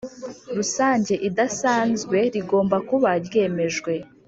Rusange 0.57 1.13
Idasanzwe 1.29 2.17
rigomba 2.33 2.77
kuba 2.89 3.09
ryemejwe 3.25 3.93